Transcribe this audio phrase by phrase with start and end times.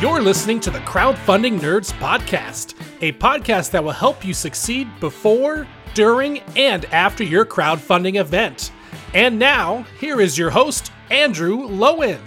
[0.00, 5.68] You're listening to the Crowdfunding Nerds Podcast, a podcast that will help you succeed before,
[5.92, 8.72] during, and after your crowdfunding event.
[9.12, 12.18] And now, here is your host, Andrew Lowen.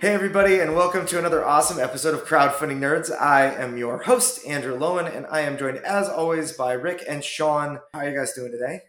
[0.00, 3.10] Hey, everybody, and welcome to another awesome episode of Crowdfunding Nerds.
[3.14, 7.22] I am your host, Andrew Lowen, and I am joined, as always, by Rick and
[7.22, 7.80] Sean.
[7.92, 8.80] How are you guys doing today?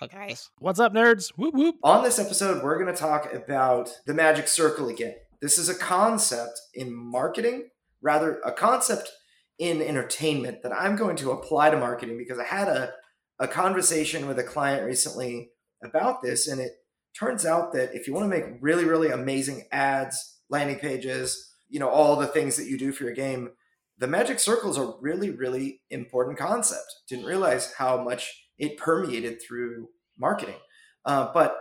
[0.00, 0.48] Hey guys.
[0.58, 1.32] What's up, nerds?
[1.36, 1.76] Whoop whoop.
[1.82, 5.16] On this episode, we're going to talk about the magic circle again.
[5.42, 7.68] This is a concept in marketing,
[8.04, 9.10] rather, a concept
[9.58, 12.92] in entertainment that I'm going to apply to marketing because I had a,
[13.40, 15.50] a conversation with a client recently
[15.82, 16.72] about this, and it
[17.18, 21.80] turns out that if you want to make really, really amazing ads, landing pages, you
[21.80, 23.50] know, all the things that you do for your game,
[23.98, 26.84] the magic circle is a really, really important concept.
[27.08, 30.56] Didn't realize how much it permeated through marketing.
[31.04, 31.56] Uh, but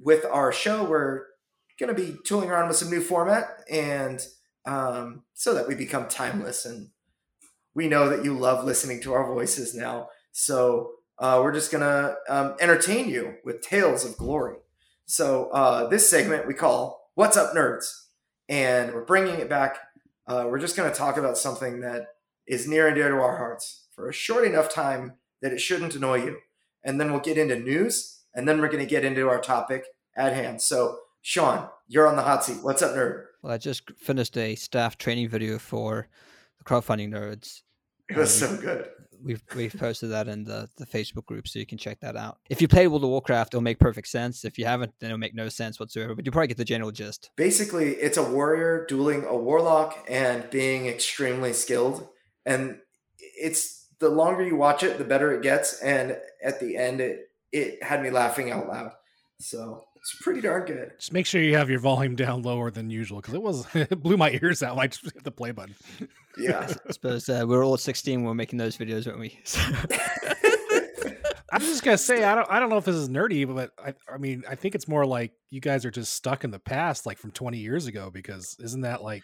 [0.00, 1.22] with our show, we're
[1.78, 4.20] going to be tooling around with some new format and
[4.68, 6.66] um, so that we become timeless.
[6.66, 6.90] And
[7.74, 10.10] we know that you love listening to our voices now.
[10.30, 14.56] So uh, we're just going to um, entertain you with tales of glory.
[15.06, 18.04] So uh, this segment we call What's Up Nerds?
[18.48, 19.78] And we're bringing it back.
[20.26, 22.08] Uh, we're just going to talk about something that
[22.46, 25.94] is near and dear to our hearts for a short enough time that it shouldn't
[25.94, 26.36] annoy you.
[26.84, 29.84] And then we'll get into news, and then we're going to get into our topic
[30.16, 30.62] at hand.
[30.62, 32.58] So, Sean, you're on the hot seat.
[32.62, 33.27] What's up, nerd?
[33.42, 36.08] Well, I just finished a staff training video for
[36.58, 37.62] the crowdfunding nerds.
[38.08, 38.88] It was um, so good.
[39.22, 42.38] We've we've posted that in the, the Facebook group, so you can check that out.
[42.48, 44.44] If you play World of Warcraft, it'll make perfect sense.
[44.44, 46.14] If you haven't, then it'll make no sense whatsoever.
[46.14, 47.30] But you probably get the general gist.
[47.36, 52.08] Basically, it's a warrior dueling a warlock and being extremely skilled.
[52.46, 52.78] And
[53.18, 55.80] it's the longer you watch it, the better it gets.
[55.80, 58.92] And at the end, it it had me laughing out loud.
[59.40, 60.92] So it's pretty darn good.
[60.98, 64.02] Just make sure you have your volume down lower than usual because it was it
[64.02, 64.78] blew my ears out.
[64.78, 65.74] I just hit the play button.
[66.38, 66.60] Yeah.
[66.88, 69.38] I suppose uh, we were all 16 when we were making those videos, weren't we?
[71.50, 73.94] I'm just gonna say I don't I don't know if this is nerdy, but I
[74.12, 77.06] I mean I think it's more like you guys are just stuck in the past,
[77.06, 79.22] like from 20 years ago, because isn't that like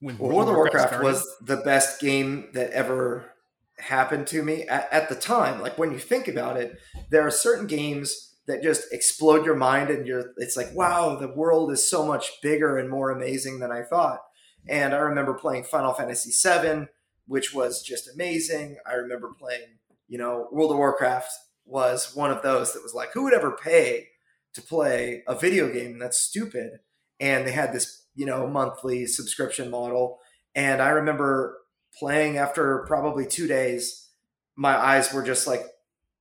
[0.00, 1.04] when Well, World of Warcraft started?
[1.04, 3.32] was the best game that ever
[3.78, 5.60] happened to me at, at the time.
[5.60, 6.78] Like when you think about it,
[7.10, 11.28] there are certain games that just explode your mind, and you're it's like, wow, the
[11.28, 14.20] world is so much bigger and more amazing than I thought.
[14.66, 16.86] And I remember playing Final Fantasy VII,
[17.26, 18.78] which was just amazing.
[18.86, 19.78] I remember playing,
[20.08, 21.30] you know, World of Warcraft
[21.66, 24.08] was one of those that was like, who would ever pay
[24.54, 25.98] to play a video game?
[25.98, 26.80] That's stupid.
[27.20, 30.18] And they had this, you know, monthly subscription model.
[30.54, 31.58] And I remember
[31.98, 34.08] playing after probably two days,
[34.56, 35.66] my eyes were just like,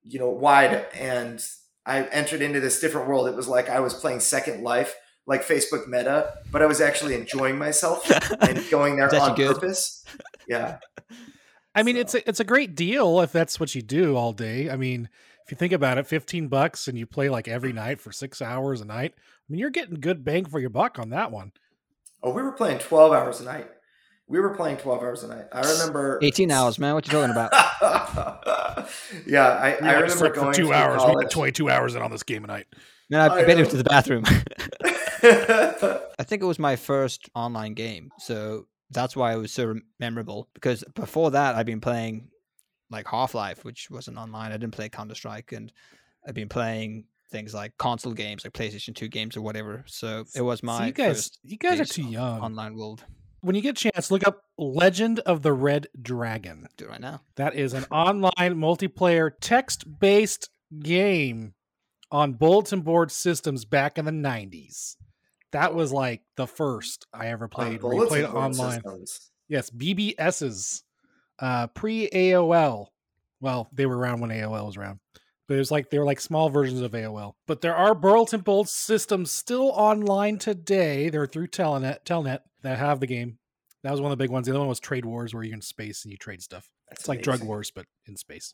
[0.03, 0.85] you know, wide.
[0.93, 1.41] And
[1.87, 3.27] I entered into this different world.
[3.27, 4.93] It was like I was playing Second Life,
[5.25, 8.11] like Facebook Meta, but I was actually enjoying myself
[8.41, 9.55] and going there on good?
[9.55, 10.05] purpose.
[10.47, 10.79] Yeah.
[11.73, 14.69] I mean, it's a, it's a great deal if that's what you do all day.
[14.69, 15.07] I mean,
[15.45, 18.41] if you think about it, 15 bucks and you play like every night for six
[18.41, 19.13] hours a night.
[19.15, 21.53] I mean, you're getting good bang for your buck on that one.
[22.21, 23.69] Oh, we were playing 12 hours a night.
[24.29, 25.45] We were playing 12 hours a night.
[25.53, 26.93] I remember 18 hours, man.
[26.93, 27.51] What you talking about?
[29.25, 31.01] yeah, I, We I like remember going for two through hours.
[31.01, 31.31] We got college.
[31.31, 32.67] 22 hours in on this game a night.
[33.09, 33.59] Man, I, I I barely know.
[33.61, 34.23] went to the bathroom.
[36.19, 40.49] I think it was my first online game, so that's why it was so memorable.
[40.53, 42.29] Because before that, I'd been playing
[42.89, 44.51] like Half Life, which wasn't online.
[44.51, 45.71] I didn't play Counter Strike, and
[46.27, 49.83] I'd been playing things like console games, like PlayStation Two games or whatever.
[49.87, 52.41] So it was my So you guys, first you guys are too young.
[52.41, 53.03] online world.
[53.41, 56.67] When you get a chance, look up Legend of the Red Dragon.
[56.77, 57.21] Do it right now.
[57.35, 60.49] That is an online multiplayer text based
[60.79, 61.53] game
[62.11, 64.95] on bulletin board systems back in the 90s.
[65.51, 67.81] That was like the first I ever played.
[67.81, 68.53] bulletin played online.
[68.53, 69.31] systems.
[69.47, 70.83] Yes, BBS's
[71.39, 72.87] uh, pre AOL.
[73.39, 74.99] Well, they were around when AOL was around,
[75.47, 77.33] but it was like they were like small versions of AOL.
[77.45, 81.09] But there are bulletin board systems still online today.
[81.09, 83.37] They're through Telnet, Telnet that have the game.
[83.83, 84.45] That was one of the big ones.
[84.45, 86.69] The other one was Trade Wars, where you're in space and you trade stuff.
[86.89, 87.43] That's It's like Drug.
[87.43, 88.53] Wars, but in space.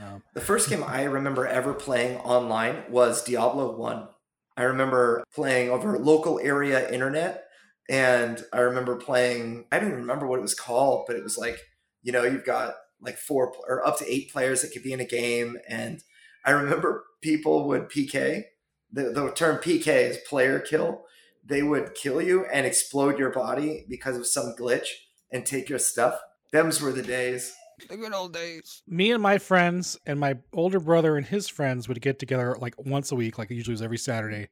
[0.00, 4.08] Um, The first game I remember ever playing online was Diablo 1.
[4.56, 7.44] I remember playing over local area internet
[7.88, 11.38] and I remember playing I don't even remember what it was called, but it was
[11.38, 11.58] like,
[12.02, 15.00] you know, you've got like four or up to 8 players that could be in
[15.00, 16.02] a game and
[16.44, 18.44] I remember people would PK.
[18.92, 21.04] The, the term PK is player kill.
[21.44, 24.86] They would kill you and explode your body because of some glitch
[25.30, 26.20] and take your stuff.
[26.52, 27.54] Them's were the days.
[27.88, 28.82] The good old days.
[28.86, 32.74] me and my friends and my older brother and his friends would get together like
[32.78, 34.50] once a week, like it usually was every Saturday,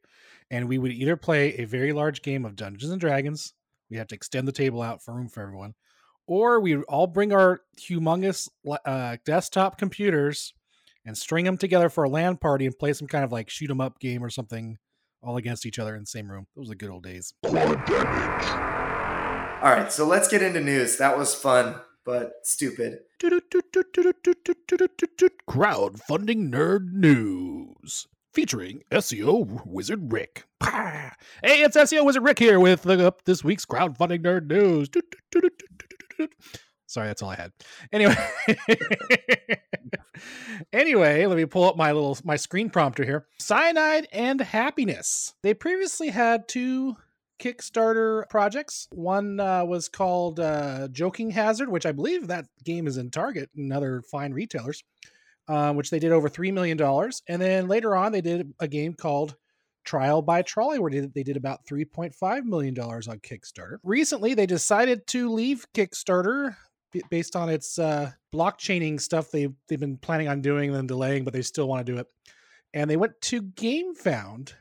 [0.51, 3.53] and we would either play a very large game of Dungeons and Dragons
[3.89, 5.75] We have to extend the table out for room for everyone,
[6.27, 8.49] or we all bring our humongous
[8.85, 10.53] uh, desktop computers
[11.05, 13.71] and string them together for a LAN party and play some kind of like shoot
[13.71, 14.79] 'em up game or something,
[15.23, 16.47] all against each other in the same room.
[16.57, 17.35] Those are the good old days.
[19.63, 20.97] All right, so let's get into news.
[20.97, 23.01] That was fun, but stupid.
[25.49, 30.45] Crowdfunding nerd news featuring SEO Wizard Rick.
[30.63, 34.89] Hey, it's SEO Wizard Rick here with uh, this week's crowdfunding nerd news.
[36.91, 37.53] Sorry, that's all I had.
[37.93, 38.17] Anyway,
[40.73, 43.27] anyway, let me pull up my little my screen prompter here.
[43.39, 45.35] Cyanide and Happiness.
[45.45, 46.97] They previously had two
[47.39, 48.89] Kickstarter projects.
[48.91, 53.51] One uh, was called uh, Joking Hazard, which I believe that game is in Target
[53.55, 54.83] and other fine retailers,
[55.47, 56.81] uh, which they did over $3 million.
[57.29, 59.37] And then later on, they did a game called
[59.85, 63.77] Trial by Trolley, where they did about $3.5 million on Kickstarter.
[63.85, 66.57] Recently, they decided to leave Kickstarter
[67.11, 71.33] based on its uh, blockchaining stuff they they've been planning on doing and delaying, but
[71.33, 72.07] they still want to do it.
[72.73, 74.53] And they went to GameFound,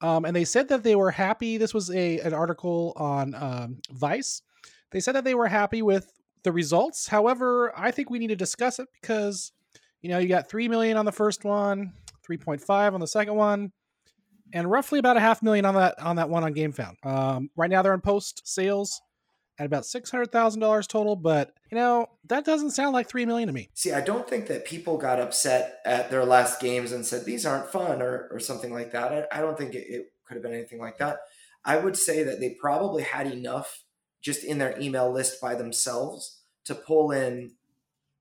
[0.00, 1.58] um, and they said that they were happy.
[1.58, 4.42] This was a an article on um, Vice.
[4.90, 6.10] They said that they were happy with
[6.42, 7.08] the results.
[7.08, 9.52] However, I think we need to discuss it because
[10.02, 11.92] you know you got three million on the first one,
[12.24, 13.72] three point five on the second one,
[14.52, 17.04] and roughly about a half million on that on that one on GameFound.
[17.04, 19.00] Um, right now they're in post sales
[19.58, 21.16] at about six hundred thousand dollars total.
[21.16, 23.68] But you know that doesn't sound like three million to me.
[23.74, 27.46] See, I don't think that people got upset at their last games and said these
[27.46, 29.28] aren't fun or or something like that.
[29.32, 31.18] I, I don't think it, it could have been anything like that.
[31.64, 33.84] I would say that they probably had enough
[34.20, 37.52] just in their email list by themselves to pull in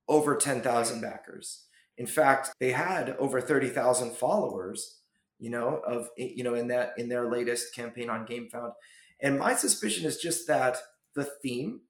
[0.08, 1.64] over 10,000 backers.
[1.98, 5.00] In fact, they had over 30,000 followers,
[5.40, 8.74] you know, of you know in that in their latest campaign on GameFound.
[9.22, 10.78] And my suspicion is just that
[11.16, 11.82] the theme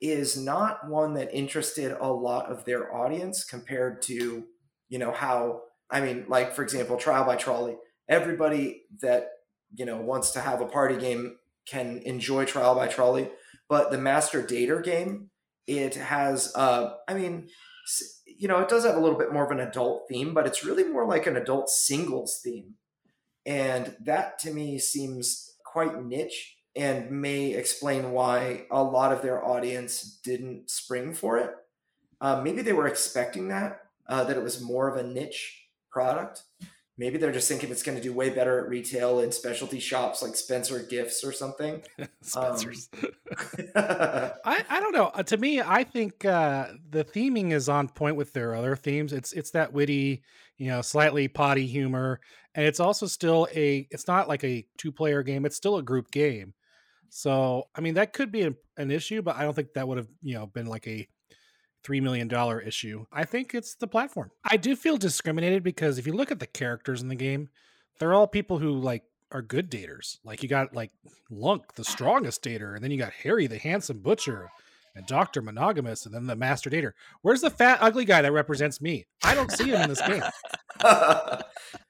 [0.00, 4.44] is not one that interested a lot of their audience compared to,
[4.88, 7.76] you know, how, I mean, like, for example, Trial by Trolley.
[8.08, 9.28] Everybody that,
[9.74, 11.36] you know, wants to have a party game
[11.66, 13.30] can enjoy Trial by Trolley.
[13.68, 15.30] But the Master Dater game,
[15.66, 17.48] it has, uh, I mean,
[18.26, 20.64] you know, it does have a little bit more of an adult theme, but it's
[20.64, 22.74] really more like an adult singles theme.
[23.44, 29.44] And that to me seems quite niche and may explain why a lot of their
[29.44, 31.54] audience didn't spring for it.
[32.20, 36.42] Uh, maybe they were expecting that, uh, that it was more of a niche product.
[37.00, 40.22] Maybe they're just thinking it's going to do way better at retail and specialty shops
[40.22, 41.82] like Spencer Gifts or something.
[42.20, 42.90] Spencer's.
[42.94, 43.10] Um,
[43.74, 45.06] I, I don't know.
[45.06, 49.14] Uh, to me, I think uh, the theming is on point with their other themes.
[49.14, 50.22] It's it's that witty,
[50.58, 52.20] you know, slightly potty humor,
[52.54, 53.88] and it's also still a.
[53.90, 55.46] It's not like a two player game.
[55.46, 56.52] It's still a group game.
[57.10, 59.98] So, I mean, that could be a, an issue, but I don't think that would
[59.98, 61.06] have, you know, been like a
[61.84, 62.30] $3 million
[62.66, 63.04] issue.
[63.12, 64.30] I think it's the platform.
[64.44, 67.48] I do feel discriminated because if you look at the characters in the game,
[67.98, 69.02] they're all people who like
[69.32, 70.18] are good daters.
[70.24, 70.90] Like you got like
[71.30, 74.48] Lunk, the strongest dater, and then you got Harry, the handsome butcher,
[74.94, 76.92] and Doctor Monogamous, and then the Master Dater.
[77.22, 79.06] Where's the fat, ugly guy that represents me?
[79.22, 80.22] I don't see him in this game.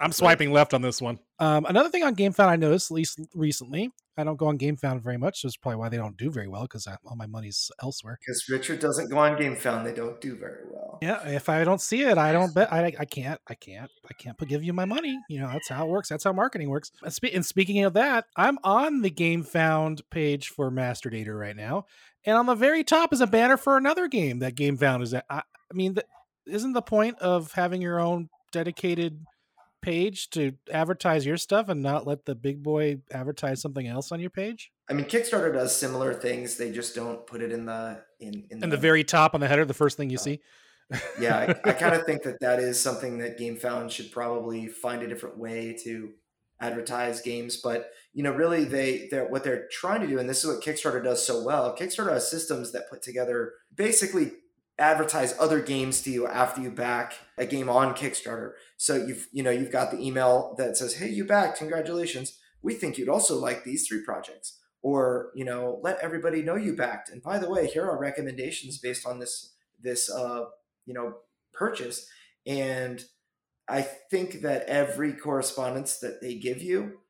[0.00, 1.18] I'm swiping left on this one.
[1.38, 5.02] Um, another thing on GameFound I noticed, at least recently, I don't go on GameFound
[5.02, 5.42] very much.
[5.42, 8.18] That's probably why they don't do very well because all my money's elsewhere.
[8.20, 10.98] Because Richard doesn't go on GameFound, they don't do very well.
[11.00, 12.72] Yeah, if I don't see it, I don't bet.
[12.72, 13.40] I, I can't.
[13.48, 13.90] I can't.
[14.08, 15.18] I can't give you my money.
[15.28, 16.08] You know, that's how it works.
[16.08, 16.90] That's how marketing works.
[17.02, 21.86] And speaking of that, I'm on the GameFound page for Master Dater right now,
[22.24, 25.24] and on the very top is a banner for another game that GameFound is at.
[25.30, 26.04] I, I mean, the,
[26.46, 29.24] isn't the point of having your own dedicated
[29.80, 34.20] page to advertise your stuff and not let the big boy advertise something else on
[34.20, 34.70] your page?
[34.88, 36.56] I mean, Kickstarter does similar things.
[36.56, 39.40] They just don't put it in the in in, in the, the, very top on
[39.40, 40.40] the header, the first thing you uh, see.
[41.20, 45.02] yeah, I, I kind of think that that is something that GameFound should probably find
[45.02, 46.10] a different way to
[46.60, 47.56] advertise games.
[47.56, 50.62] But you know, really, they they're what they're trying to do, and this is what
[50.62, 51.76] Kickstarter does so well.
[51.76, 54.32] Kickstarter has systems that put together basically
[54.80, 58.52] advertise other games to you after you back a game on Kickstarter.
[58.76, 61.58] So you've you know you've got the email that says, "Hey, you backed!
[61.58, 62.38] Congratulations!
[62.62, 66.74] We think you'd also like these three projects." Or you know, let everybody know you
[66.74, 67.10] backed.
[67.10, 70.46] And by the way, here are recommendations based on this this uh,
[70.86, 71.18] you know
[71.52, 72.08] purchase.
[72.46, 73.04] And
[73.68, 77.00] I think that every correspondence that they give you,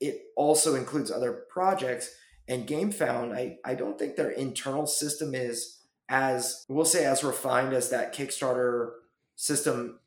[0.00, 2.12] it also includes other projects.
[2.48, 5.78] And GameFound, I I don't think their internal system is
[6.12, 8.90] as we'll say as refined as that Kickstarter
[9.34, 9.98] system,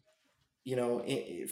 [0.64, 1.04] you know,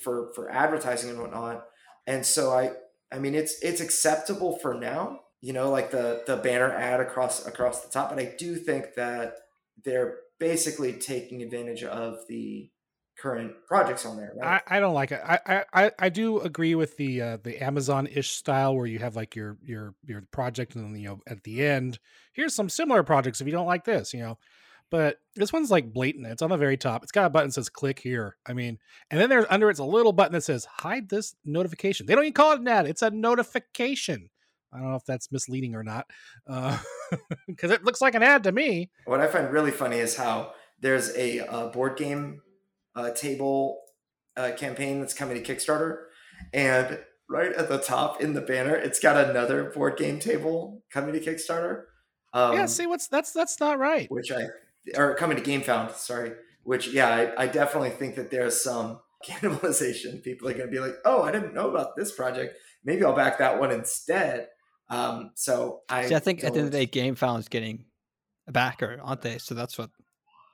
[0.03, 1.65] for for advertising and whatnot.
[2.07, 2.73] And so I
[3.11, 5.21] I mean it's it's acceptable for now.
[5.43, 8.09] you know, like the the banner ad across across the top.
[8.09, 9.35] But I do think that
[9.83, 12.69] they're basically taking advantage of the
[13.17, 14.33] current projects on there.
[14.35, 14.61] Right?
[14.67, 15.21] I, I don't like it.
[15.23, 19.15] I, I I do agree with the uh, the Amazon ish style where you have
[19.15, 21.99] like your your your project and then you know at the end
[22.33, 24.37] here's some similar projects if you don't like this you know,
[24.89, 26.27] but this one's like blatant.
[26.27, 27.03] It's on the very top.
[27.03, 28.37] It's got a button that says click here.
[28.45, 28.77] I mean,
[29.09, 32.05] and then there's under it's a little button that says hide this notification.
[32.05, 32.87] They don't even call it an ad.
[32.87, 34.29] It's a notification.
[34.73, 36.07] I don't know if that's misleading or not,
[36.47, 38.89] because uh, it looks like an ad to me.
[39.05, 42.41] What I find really funny is how there's a, a board game
[42.95, 43.81] uh, table
[44.37, 46.05] uh, campaign that's coming to Kickstarter,
[46.53, 51.13] and right at the top in the banner, it's got another board game table coming
[51.13, 51.83] to Kickstarter.
[52.33, 54.09] Um, yeah, see what's that's that's not right.
[54.09, 54.47] Which I
[54.97, 56.33] or coming to GameFound, sorry.
[56.63, 60.23] Which yeah, I, I definitely think that there's some cannibalization.
[60.23, 62.55] People are going to be like, oh, I didn't know about this project.
[62.83, 64.47] Maybe I'll back that one instead.
[64.89, 67.85] Um, so I, See, I think at the end of the day, GameFound is getting
[68.47, 69.37] a backer, aren't they?
[69.37, 69.89] So that's what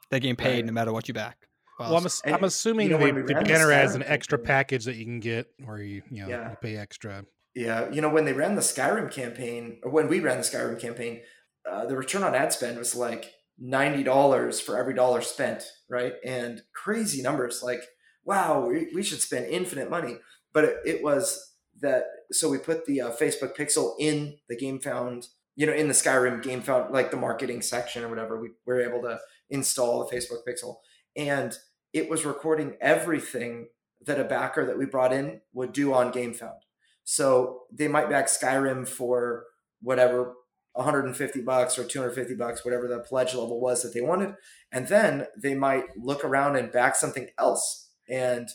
[0.10, 0.65] they're getting paid right.
[0.65, 1.48] no matter what you back.
[1.79, 4.95] Well, I'm, ass- I'm assuming you know, the, the banner has an extra package that
[4.95, 6.50] you can get where you you know yeah.
[6.51, 7.25] you pay extra.
[7.55, 10.79] Yeah, you know when they ran the Skyrim campaign, or when we ran the Skyrim
[10.79, 11.21] campaign,
[11.69, 16.13] uh, the return on ad spend was like ninety dollars for every dollar spent, right?
[16.25, 17.81] And crazy numbers, like
[18.25, 20.17] wow, we, we should spend infinite money.
[20.53, 24.79] But it, it was that so we put the uh, Facebook Pixel in the game
[24.79, 28.39] found, you know, in the Skyrim game found, like the marketing section or whatever.
[28.39, 29.19] We were able to
[29.50, 30.75] install the Facebook Pixel,
[31.15, 31.57] and
[31.93, 33.67] it was recording everything
[34.05, 36.60] that a backer that we brought in would do on GameFound.
[37.03, 39.46] So they might back Skyrim for
[39.81, 40.36] whatever
[40.74, 44.36] 150 bucks or 250 bucks, whatever the pledge level was that they wanted,
[44.72, 47.89] and then they might look around and back something else.
[48.08, 48.50] And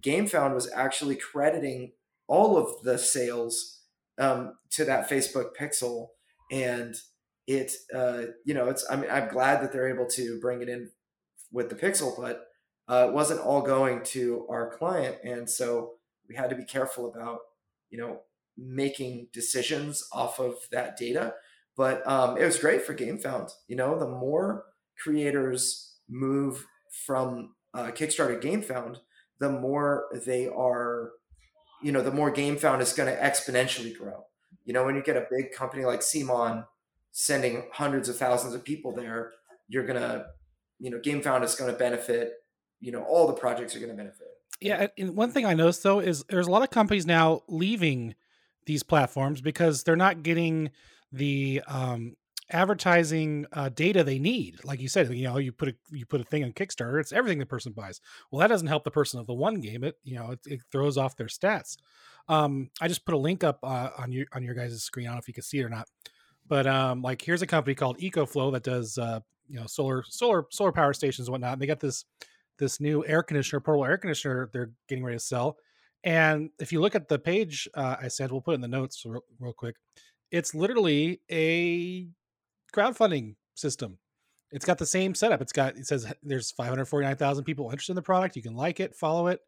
[0.00, 1.92] GameFound was actually crediting
[2.28, 3.80] all of the sales
[4.18, 6.08] um, to that Facebook Pixel,
[6.50, 6.94] and
[7.46, 10.68] it uh, you know it's I mean I'm glad that they're able to bring it
[10.68, 10.90] in
[11.52, 12.46] with the Pixel, but
[12.88, 15.92] uh, it wasn't all going to our client, and so
[16.28, 17.38] we had to be careful about
[17.90, 18.20] you know
[18.56, 21.34] making decisions off of that data.
[21.76, 23.50] But um, it was great for GameFound.
[23.68, 24.64] You know, the more
[24.98, 26.64] creators move
[27.04, 28.98] from uh, Kickstarter GameFound,
[29.40, 31.10] the more they are
[31.82, 34.24] you know, the more GameFound is going to exponentially grow.
[34.64, 36.66] You know, when you get a big company like CMON
[37.12, 39.32] sending hundreds of thousands of people there,
[39.68, 40.26] you're to,
[40.78, 42.32] you know, GameFound is going to benefit.
[42.80, 44.28] You know, all the projects are going to benefit.
[44.60, 48.14] Yeah, and one thing I noticed though is there's a lot of companies now leaving
[48.64, 50.70] these platforms because they're not getting
[51.12, 52.16] the um,
[52.50, 54.56] advertising uh, data they need.
[54.64, 57.12] Like you said, you know, you put a you put a thing on Kickstarter, it's
[57.12, 58.00] everything the person buys.
[58.30, 59.84] Well, that doesn't help the person of the one game.
[59.84, 61.76] It you know it, it throws off their stats.
[62.28, 65.06] Um, I just put a link up uh, on your on your guys' screen.
[65.06, 65.88] I don't know if you can see it or not,
[66.46, 70.46] but um, like here's a company called EcoFlow that does uh, you know solar solar
[70.50, 71.54] solar power stations and whatnot.
[71.54, 72.04] And they got this
[72.58, 75.56] this new air conditioner, portable air conditioner they're getting ready to sell.
[76.04, 79.02] And if you look at the page uh, I said, we'll put in the notes
[79.04, 79.76] real, real quick.
[80.30, 82.08] It's literally a
[82.74, 83.98] crowdfunding system.
[84.52, 85.42] It's got the same setup.
[85.42, 88.36] It's got it says there's 549,000 people interested in the product.
[88.36, 89.40] You can like it, follow it,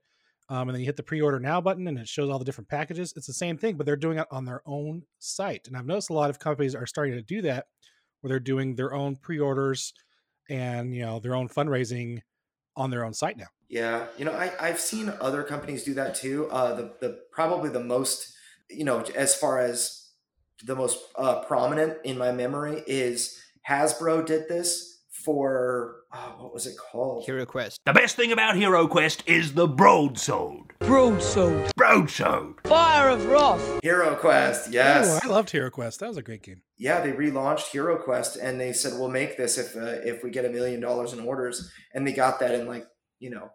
[0.48, 2.68] um, and then you hit the pre-order now button, and it shows all the different
[2.68, 3.12] packages.
[3.16, 5.68] It's the same thing, but they're doing it on their own site.
[5.68, 7.66] And I've noticed a lot of companies are starting to do that,
[8.20, 9.92] where they're doing their own pre-orders
[10.50, 12.20] and you know their own fundraising
[12.78, 13.48] on their own site now.
[13.68, 16.48] Yeah, you know, I, I've seen other companies do that too.
[16.50, 18.32] Uh, the the probably the most,
[18.70, 20.08] you know, as far as
[20.64, 24.87] the most uh, prominent in my memory is Hasbro did this
[25.24, 27.24] for oh, what was it called?
[27.24, 27.80] Hero Quest.
[27.84, 30.74] The best thing about Hero Quest is the broadsword.
[30.80, 31.70] Broadsword.
[31.76, 32.60] Broadsword.
[32.64, 33.80] Fire of Wrath.
[33.82, 34.72] Hero Quest.
[34.72, 36.00] Yes, Ooh, I loved Hero Quest.
[36.00, 36.62] That was a great game.
[36.76, 40.30] Yeah, they relaunched Hero Quest and they said we'll make this if uh, if we
[40.30, 42.86] get a million dollars in orders, and they got that in like
[43.18, 43.50] you know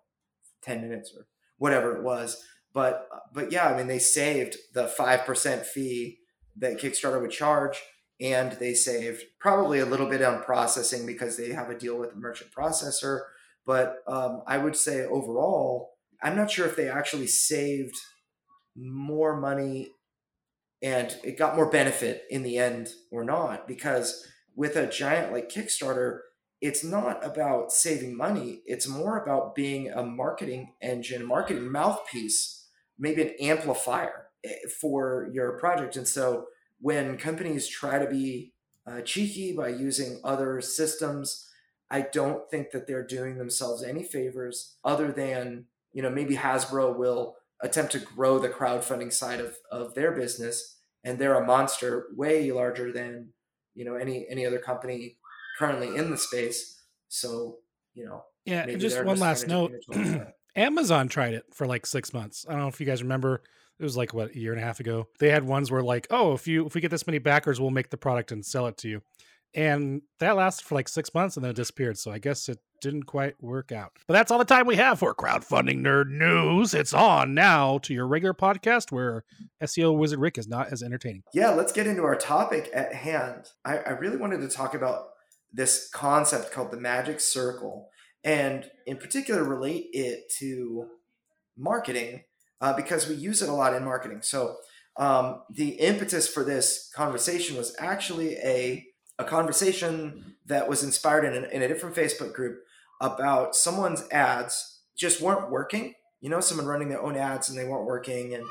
[0.61, 1.27] ten minutes or
[1.57, 2.43] whatever it was.
[2.73, 6.19] But but yeah, I mean they saved the five percent fee
[6.57, 7.81] that Kickstarter would charge,
[8.21, 12.13] and they saved probably a little bit on processing because they have a deal with
[12.13, 13.21] a merchant processor.
[13.65, 15.91] But um, I would say overall,
[16.21, 17.95] I'm not sure if they actually saved
[18.75, 19.91] more money
[20.81, 25.49] and it got more benefit in the end or not because with a giant like
[25.49, 26.19] Kickstarter,
[26.61, 28.61] it's not about saving money.
[28.65, 32.67] It's more about being a marketing engine, marketing mouthpiece,
[32.97, 34.27] maybe an amplifier
[34.79, 35.95] for your project.
[35.95, 36.45] And so
[36.83, 38.51] when companies try to be
[38.85, 41.49] uh, cheeky by using other systems,
[41.89, 46.97] I don't think that they're doing themselves any favors other than, you know, maybe Hasbro
[46.97, 52.07] will attempt to grow the crowdfunding side of, of their business and they're a monster,
[52.15, 53.29] way larger than
[53.75, 55.17] you know any any other company
[55.57, 56.81] currently in the space.
[57.07, 57.59] So
[57.93, 59.71] you know, Yeah, just one last note.
[60.55, 62.45] Amazon tried it for like six months.
[62.47, 63.41] I don't know if you guys remember.
[63.79, 65.07] It was like what a year and a half ago.
[65.19, 67.71] They had ones where like, oh, if you if we get this many backers, we'll
[67.71, 69.01] make the product and sell it to you.
[69.55, 71.97] And that lasted for like six months and then it disappeared.
[71.97, 73.93] So I guess it didn't quite work out.
[74.07, 76.73] But that's all the time we have for crowdfunding nerd news.
[76.73, 79.23] It's on now to your regular podcast where
[79.61, 81.23] SEO Wizard Rick is not as entertaining.
[81.33, 83.49] Yeah, let's get into our topic at hand.
[83.63, 85.09] I, I really wanted to talk about
[85.51, 87.89] this concept called the magic circle,
[88.23, 90.87] and in particular, relate it to
[91.57, 92.23] marketing
[92.61, 94.21] uh, because we use it a lot in marketing.
[94.21, 94.57] So,
[94.95, 98.85] um, the impetus for this conversation was actually a,
[99.17, 102.59] a conversation that was inspired in a, in a different Facebook group
[103.01, 105.95] about someone's ads just weren't working.
[106.21, 108.33] You know, someone running their own ads and they weren't working.
[108.35, 108.45] And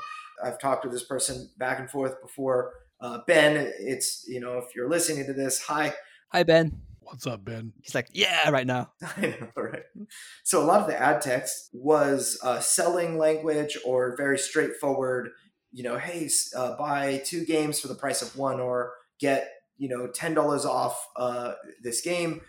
[0.45, 2.73] I've talked with this person back and forth before.
[3.00, 5.95] Uh, ben, it's, you know, if you're listening to this, hi.
[6.33, 6.91] Hi, Ben.
[7.12, 7.75] What's up, Ben?
[7.83, 8.90] He's like, yeah, right now.
[9.19, 9.83] I know, right?
[10.45, 15.28] So a lot of the ad text was uh, selling language or very straightforward.
[15.73, 19.90] You know, hey, uh, buy two games for the price of one, or get you
[19.90, 21.52] know ten dollars off uh,
[21.83, 22.40] this game.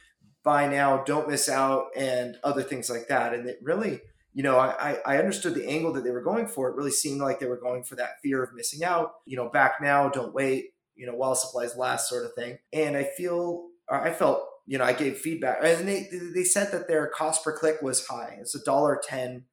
[0.45, 3.33] Buy now, don't miss out, and other things like that.
[3.33, 3.99] And it really,
[4.31, 6.69] you know, I, I I understood the angle that they were going for.
[6.69, 9.11] It really seemed like they were going for that fear of missing out.
[9.25, 10.67] You know, back now, don't wait.
[10.95, 12.59] You know, while supplies last, sort of thing.
[12.71, 16.71] And I feel, or I felt you know, I gave feedback, and they they said
[16.71, 18.37] that their cost per click was high.
[18.39, 19.45] It's a dollar ten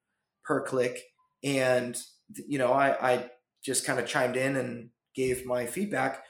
[0.44, 1.00] per click,
[1.42, 1.96] and
[2.46, 3.30] you know, I I
[3.62, 6.24] just kind of chimed in and gave my feedback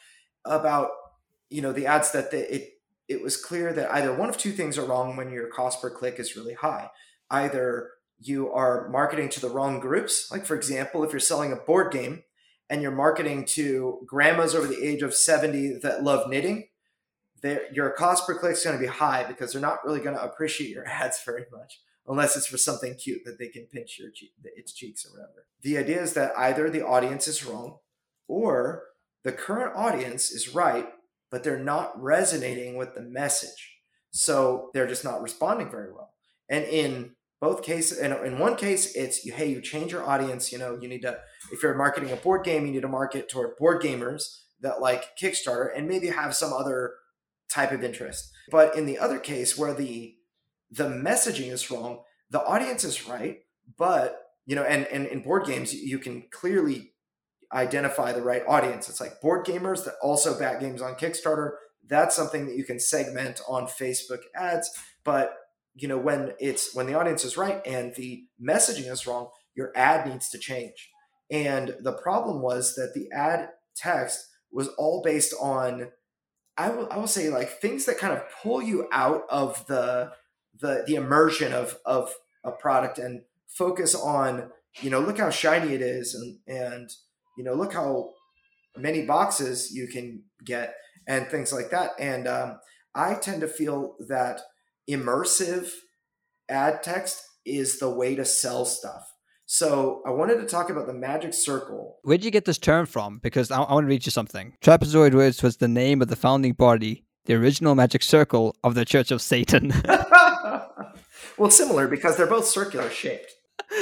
[0.44, 0.90] about
[1.50, 2.68] you know the ads that they, it
[3.08, 5.90] it was clear that either one of two things are wrong when your cost per
[5.90, 6.88] click is really high.
[7.30, 11.56] Either you are marketing to the wrong groups, like for example, if you're selling a
[11.56, 12.22] board game
[12.68, 16.68] and you're marketing to grandmas over the age of 70 that love knitting,
[17.72, 20.22] your cost per click is going to be high because they're not really going to
[20.22, 24.10] appreciate your ads very much unless it's for something cute that they can pinch your
[24.56, 25.46] its cheeks or whatever.
[25.62, 27.78] The idea is that either the audience is wrong
[28.26, 28.84] or
[29.22, 30.88] the current audience is right,
[31.30, 33.78] but they're not resonating with the message.
[34.10, 36.12] So they're just not responding very well.
[36.48, 40.52] And in both cases, in, in one case, it's hey, you change your audience.
[40.52, 41.18] You know, you need to,
[41.52, 45.16] if you're marketing a board game, you need to market toward board gamers that like
[45.16, 46.94] Kickstarter and maybe have some other
[47.52, 48.30] type of interest.
[48.50, 50.14] But in the other case where the
[50.70, 53.40] the messaging is wrong, the audience is right,
[53.76, 56.92] but you know, and, and in board games, you can clearly
[57.52, 58.88] identify the right audience.
[58.88, 61.52] It's like board gamers that also back games on Kickstarter.
[61.86, 64.70] That's something that you can segment on Facebook ads.
[65.04, 65.36] But
[65.74, 69.72] you know, when it's when the audience is right and the messaging is wrong, your
[69.76, 70.90] ad needs to change.
[71.30, 75.90] And the problem was that the ad text was all based on
[76.56, 80.12] I will I will say like things that kind of pull you out of the
[80.58, 85.74] the the immersion of of a product and focus on you know look how shiny
[85.74, 86.90] it is and and
[87.36, 88.10] you know look how
[88.76, 90.74] many boxes you can get
[91.06, 92.58] and things like that and um,
[92.94, 94.40] I tend to feel that
[94.88, 95.70] immersive
[96.48, 99.12] ad text is the way to sell stuff.
[99.52, 103.18] So I wanted to talk about the magic circle Where'd you get this term from?
[103.18, 104.54] Because I, I want to read you something.
[104.62, 108.84] Trapezoid Words was the name of the founding body, the original magic circle of the
[108.84, 109.72] Church of Satan.
[111.36, 113.32] well, similar because they're both circular shaped.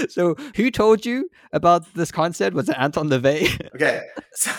[0.08, 2.56] so, who told you about this concept?
[2.56, 3.68] Was it Anton LaVey?
[3.74, 4.00] Okay.
[4.32, 4.50] So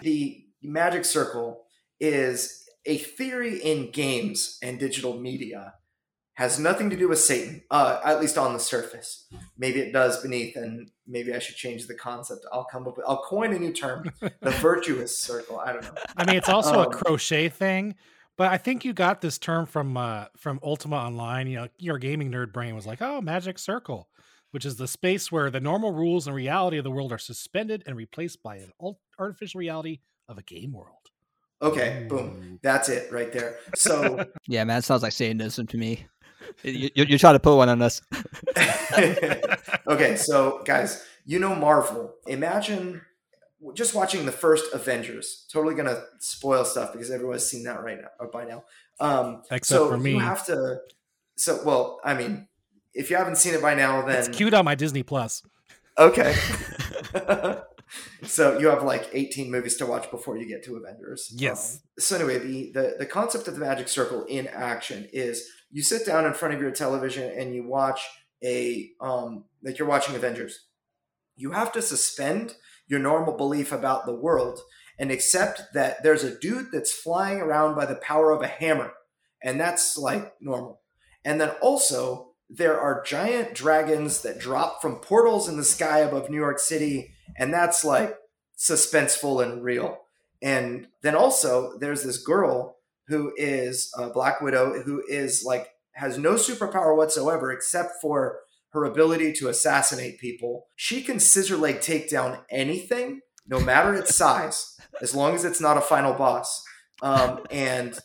[0.00, 1.66] the magic circle
[2.00, 5.74] is a theory in games and digital media.
[6.34, 9.26] Has nothing to do with Satan, uh, at least on the surface.
[9.56, 12.44] Maybe it does beneath, and maybe I should change the concept.
[12.52, 15.60] I'll come up with, I'll coin a new term, the virtuous circle.
[15.60, 15.94] I don't know.
[16.16, 17.94] I mean, it's also a Um, crochet thing,
[18.36, 21.46] but I think you got this term from uh, from Ultima Online.
[21.46, 24.08] You know, your gaming nerd brain was like, "Oh, Magic Circle,"
[24.50, 27.84] which is the space where the normal rules and reality of the world are suspended
[27.86, 30.96] and replaced by an ult- artificial reality of a game world.
[31.62, 32.58] Okay, boom.
[32.62, 33.58] That's it right there.
[33.76, 36.06] So yeah, man, it sounds like Satanism to me.
[36.62, 38.00] You, you, you're trying to pull one on us.
[39.86, 42.14] okay, so guys, you know Marvel.
[42.26, 43.02] Imagine
[43.72, 45.46] just watching the first Avengers.
[45.50, 48.64] Totally gonna spoil stuff because everyone's seen that right now or by now.
[49.00, 50.12] Um, Except so for me.
[50.12, 50.80] you have to.
[51.36, 52.48] So well, I mean,
[52.92, 55.42] if you haven't seen it by now, then It's cute on my Disney Plus.
[55.98, 56.34] Okay.
[58.22, 61.32] so you have like 18 movies to watch before you get to Avengers.
[61.34, 61.76] Yes.
[61.76, 65.82] Um, so anyway, the, the the concept of the magic circle in action is you
[65.82, 68.00] sit down in front of your television and you watch
[68.44, 70.66] a um like you're watching Avengers.
[71.34, 72.54] You have to suspend
[72.86, 74.60] your normal belief about the world
[75.00, 78.92] and accept that there's a dude that's flying around by the power of a hammer.
[79.42, 80.80] And that's like normal.
[81.24, 86.30] And then also, there are giant dragons that drop from portals in the sky above
[86.30, 87.14] New York City.
[87.36, 88.16] And that's like
[88.56, 89.98] suspenseful and real.
[90.40, 92.76] And then also, there's this girl
[93.08, 98.40] who is a Black Widow who is like, has no superpower whatsoever except for
[98.70, 100.66] her ability to assassinate people.
[100.74, 105.60] She can scissor leg take down anything, no matter its size, as long as it's
[105.60, 106.64] not a final boss.
[107.00, 107.98] Um, and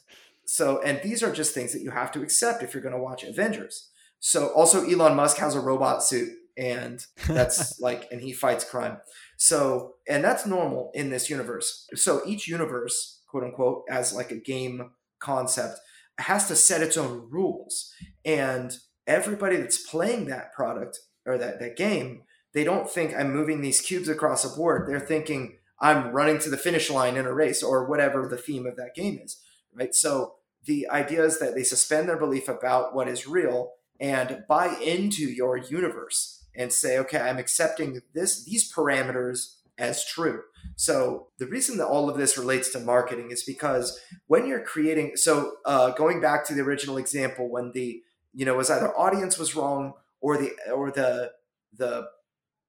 [0.45, 3.01] so, and these are just things that you have to accept if you're going to
[3.01, 3.89] watch Avengers.
[4.19, 8.97] So, also, Elon Musk has a robot suit, and that's like, and he fights crime.
[9.37, 11.87] So, and that's normal in this universe.
[11.95, 15.79] So, each universe, quote unquote, as like a game concept,
[16.17, 17.93] has to set its own rules.
[18.25, 23.61] And everybody that's playing that product or that, that game, they don't think I'm moving
[23.61, 24.87] these cubes across a board.
[24.87, 28.65] They're thinking I'm running to the finish line in a race or whatever the theme
[28.65, 29.39] of that game is.
[29.73, 29.93] Right.
[29.93, 34.75] So the idea is that they suspend their belief about what is real and buy
[34.83, 40.41] into your universe and say, okay, I'm accepting this these parameters as true.
[40.75, 45.15] So the reason that all of this relates to marketing is because when you're creating,
[45.15, 49.37] so uh, going back to the original example, when the you know was either audience
[49.37, 51.31] was wrong or the or the
[51.73, 52.07] the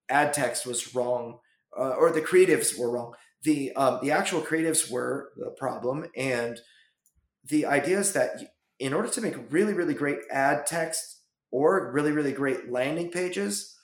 [0.09, 1.39] ad text was wrong
[1.79, 6.61] uh, or the creatives were wrong the um, the actual creatives were the problem and
[7.49, 11.21] the idea is that in order to make really really great ad text
[11.51, 13.77] or really really great landing pages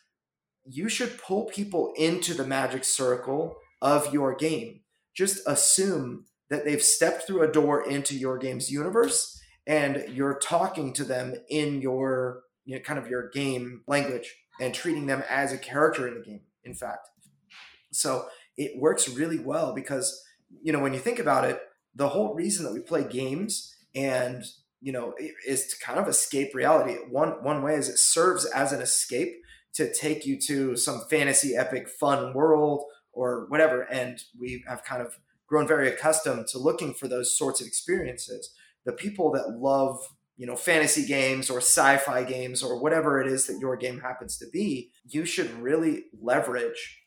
[0.68, 4.81] you should pull people into the magic circle of your game.
[5.14, 10.92] Just assume that they've stepped through a door into your game's universe and you're talking
[10.92, 15.52] to them in your you know kind of your game language and treating them as
[15.52, 17.09] a character in the game in fact.
[17.92, 18.26] So
[18.57, 20.22] it works really well because
[20.62, 21.61] you know when you think about it
[21.94, 24.44] the whole reason that we play games and
[24.81, 25.14] you know
[25.46, 26.94] is to kind of escape reality.
[27.11, 29.35] One one way is it serves as an escape
[29.77, 33.83] to take you to some fantasy epic fun world or whatever.
[33.83, 38.53] And we have kind of grown very accustomed to looking for those sorts of experiences.
[38.85, 39.99] The people that love
[40.37, 44.37] you know fantasy games or sci-fi games or whatever it is that your game happens
[44.37, 47.01] to be you should really leverage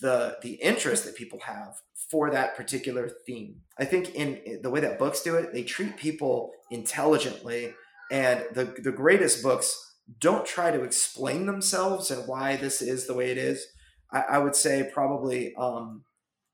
[0.00, 1.74] the the interest that people have
[2.10, 3.56] for that particular theme.
[3.78, 7.74] I think in, the way that books do it they treat people intelligently.
[8.10, 9.87] And the the greatest books
[10.20, 13.66] don't try to explain themselves and why this is the way it is
[14.12, 16.04] i, I would say probably um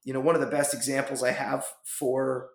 [0.02, 2.50] you know one of the best examples i have for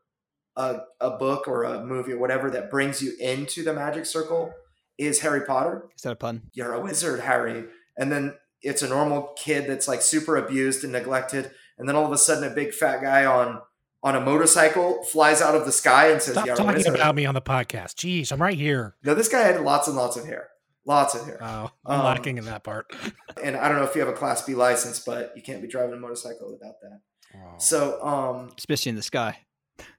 [0.55, 4.51] a, a book or a movie or whatever that brings you into the magic circle
[4.97, 5.85] is Harry Potter.
[5.95, 6.41] Is that a pun?
[6.53, 7.63] You're a wizard, Harry.
[7.97, 11.51] And then it's a normal kid that's like super abused and neglected.
[11.77, 13.61] And then all of a sudden, a big fat guy on
[14.03, 17.15] on a motorcycle flies out of the sky and says, Stop "You're talking wizard." about
[17.15, 17.95] me on the podcast.
[17.95, 18.95] Jeez, I'm right here.
[19.03, 20.49] No, this guy had lots and lots of hair,
[20.89, 21.37] lots of hair.
[21.41, 22.91] Oh, I'm Um, lacking in that part.
[23.43, 25.67] And I don't know if you have a Class B license, but you can't be
[25.69, 26.99] driving a motorcycle without that.
[27.35, 27.53] Oh.
[27.57, 29.37] So, um, Especially in the sky.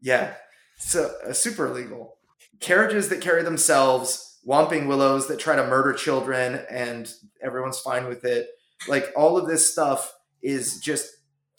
[0.03, 0.35] Yeah.
[0.77, 2.19] So uh, super illegal.
[2.59, 7.11] Carriages that carry themselves, whomping willows that try to murder children, and
[7.43, 8.49] everyone's fine with it.
[8.89, 11.07] Like all of this stuff is just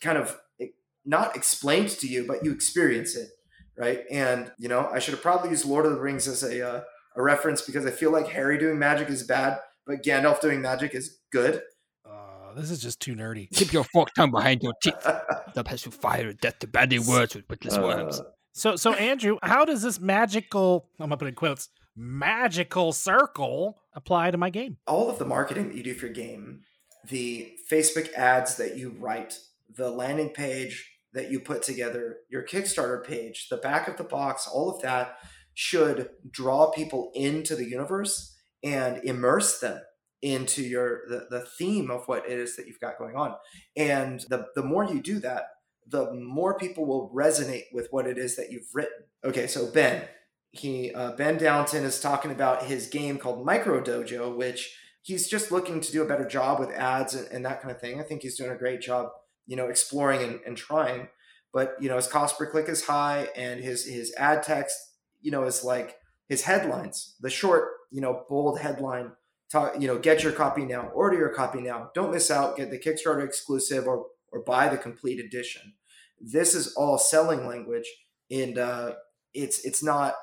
[0.01, 0.67] kind of eh,
[1.03, 3.29] not explained to you, but you experience it,
[3.77, 4.01] right?
[4.11, 6.81] And you know, I should have probably used Lord of the Rings as a uh,
[7.15, 10.93] a reference because I feel like Harry doing magic is bad, but Gandalf doing magic
[10.95, 11.61] is good.
[12.05, 13.49] Uh, this is just too nerdy.
[13.51, 14.95] Keep your fork tongue behind your teeth.
[15.53, 18.19] The pest who fire death to bandy words with witless worms.
[18.19, 23.77] Uh, So, so Andrew, how does this magical, I'm gonna put in quotes, magical circle
[23.93, 24.77] apply to my game?
[24.87, 26.61] all of the marketing that you do for your game,
[27.09, 29.37] the Facebook ads that you write,
[29.75, 34.47] the landing page that you put together, your Kickstarter page, the back of the box,
[34.47, 35.15] all of that
[35.53, 39.81] should draw people into the universe and immerse them
[40.21, 43.35] into your the, the theme of what it is that you've got going on.
[43.75, 45.45] And the, the more you do that,
[45.87, 49.05] the more people will resonate with what it is that you've written.
[49.25, 50.03] Okay, so Ben,
[50.51, 55.51] he uh, Ben Downton is talking about his game called Micro Dojo, which he's just
[55.51, 57.99] looking to do a better job with ads and, and that kind of thing.
[57.99, 59.09] I think he's doing a great job,
[59.47, 61.07] you know, exploring and, and trying.
[61.53, 64.77] But you know, his cost per click is high, and his his ad text,
[65.21, 65.97] you know, is like
[66.29, 69.11] his headlines, the short, you know, bold headline.
[69.51, 71.89] Talk, you know, get your copy now, order your copy now.
[71.93, 72.55] Don't miss out.
[72.55, 75.73] Get the Kickstarter exclusive or or buy the complete edition.
[76.21, 77.87] This is all selling language,
[78.29, 78.93] and uh,
[79.33, 80.15] it's it's not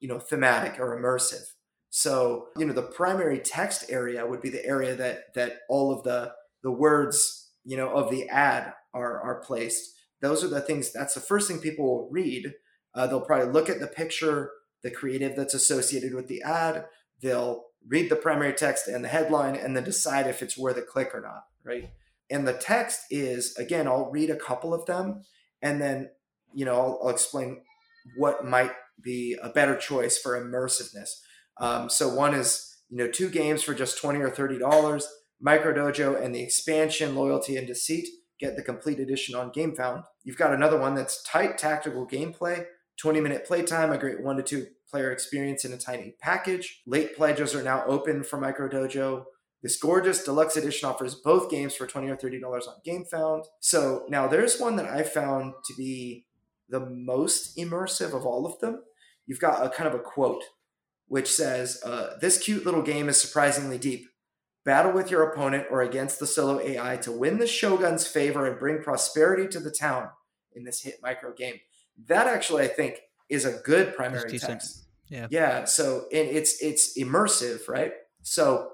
[0.00, 1.44] you know thematic or immersive.
[1.90, 6.02] So you know the primary text area would be the area that that all of
[6.04, 10.92] the the words you know of the ad are are placed, those are the things.
[10.92, 12.54] That's the first thing people will read.
[12.94, 14.50] Uh, they'll probably look at the picture,
[14.82, 16.86] the creative that's associated with the ad.
[17.20, 20.82] They'll read the primary text and the headline, and then decide if it's worth a
[20.82, 21.44] click or not.
[21.64, 21.90] Right.
[22.30, 25.22] And the text is again, I'll read a couple of them,
[25.60, 26.10] and then
[26.52, 27.62] you know I'll, I'll explain
[28.16, 31.10] what might be a better choice for immersiveness.
[31.58, 35.06] Um, so one is you know two games for just twenty or thirty dollars.
[35.40, 38.06] Micro Dojo and the expansion, Loyalty and Deceit
[38.42, 40.04] get the complete edition on GameFound.
[40.24, 42.64] You've got another one that's tight tactical gameplay,
[43.02, 46.82] 20 minute playtime, a great one to two player experience in a tiny package.
[46.86, 49.24] Late pledges are now open for Micro Dojo.
[49.60, 53.46] This gorgeous deluxe edition offers both games for 20 or $30 on GameFound.
[53.58, 56.26] So now there's one that I found to be
[56.68, 58.84] the most immersive of all of them.
[59.26, 60.44] You've got a kind of a quote
[61.08, 64.06] which says, uh, This cute little game is surprisingly deep.
[64.64, 68.60] Battle with your opponent or against the solo AI to win the Shogun's favor and
[68.60, 70.10] bring prosperity to the town
[70.54, 71.56] in this hit micro game.
[72.08, 74.84] That actually, I think, is a good primary text.
[75.08, 75.26] Yeah.
[75.30, 75.64] Yeah.
[75.64, 77.92] So and it's it's immersive, right?
[78.22, 78.70] So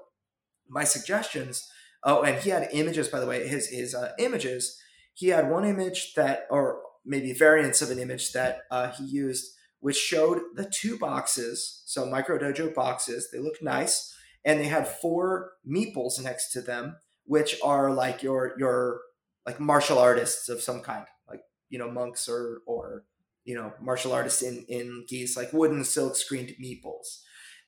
[0.67, 1.67] my suggestions.
[2.03, 3.47] Oh, and he had images, by the way.
[3.47, 4.79] His his uh, images.
[5.13, 9.51] He had one image that, or maybe variants of an image that uh, he used,
[9.81, 11.83] which showed the two boxes.
[11.85, 13.29] So micro dojo boxes.
[13.31, 14.15] They look nice
[14.45, 19.01] and they had four meeples next to them, which are like your your
[19.45, 23.03] like martial artists of some kind, like you know monks or or
[23.49, 27.21] you know martial artists in in gis, like wooden silk screened meeples.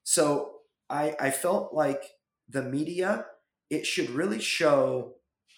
[0.04, 0.52] So
[0.90, 2.04] I I felt like
[2.48, 3.26] the media
[3.70, 5.16] it should really show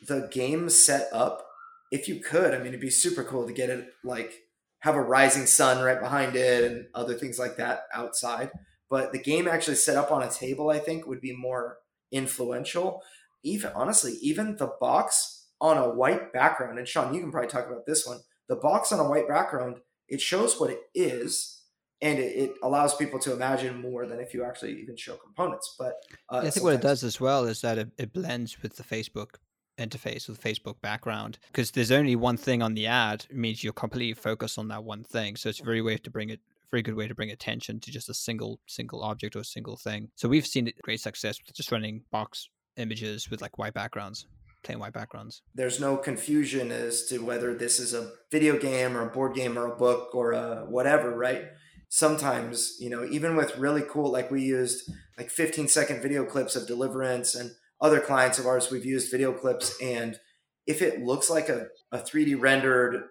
[0.08, 1.46] the game set up
[1.92, 2.54] if you could.
[2.54, 4.34] I mean, it'd be super cool to get it like
[4.80, 8.52] have a rising sun right behind it and other things like that outside
[8.90, 11.78] but the game actually set up on a table i think would be more
[12.12, 13.02] influential
[13.44, 17.66] even honestly even the box on a white background and sean you can probably talk
[17.66, 21.62] about this one the box on a white background it shows what it is
[22.02, 25.76] and it, it allows people to imagine more than if you actually even show components
[25.78, 25.94] but
[26.30, 28.84] uh, I think what it does as well is that it, it blends with the
[28.84, 29.36] Facebook
[29.80, 33.74] interface with Facebook background because there's only one thing on the ad it means you're
[33.74, 36.40] completely focused on that one thing so it's a very way to bring it
[36.74, 39.78] very good way to bring attention to just a single single object or a single
[39.78, 40.10] thing.
[40.16, 44.26] So we've seen great success with just running box images with like white backgrounds
[44.64, 49.08] plain white backgrounds there's no confusion as to whether this is a video game or
[49.08, 51.46] a board game or a book or a whatever, right?
[51.90, 56.56] Sometimes, you know, even with really cool, like we used like 15 second video clips
[56.56, 59.80] of Deliverance and other clients of ours, we've used video clips.
[59.82, 60.20] And
[60.66, 63.04] if it looks like a, a 3D rendered,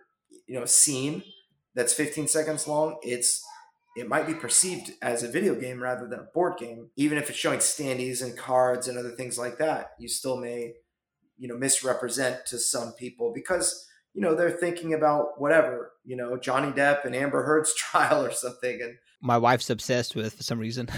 [0.47, 1.23] you know, scene
[1.75, 3.45] that's 15 seconds long, it's
[3.95, 6.89] it might be perceived as a video game rather than a board game.
[6.97, 10.73] Even if it's showing standees and cards and other things like that, you still may
[11.43, 16.39] you know misrepresent to some people because you know they're thinking about whatever you know
[16.39, 20.59] Johnny Depp and Amber Heard's trial or something and my wife's obsessed with for some
[20.59, 20.89] reason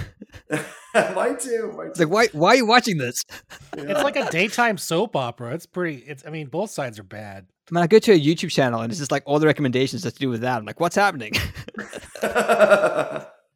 [0.51, 0.65] and
[1.15, 3.91] mine too mine it's like why why are you watching this too.
[3.91, 5.55] It's like a daytime soap opera.
[5.55, 5.99] It's pretty.
[6.07, 6.25] It's.
[6.27, 7.47] I mean, both sides are bad.
[7.71, 10.03] I mean, I go to a YouTube channel and it's just like all the recommendations
[10.03, 10.59] that to do with that.
[10.59, 11.33] I'm like, what's happening?
[12.23, 12.29] you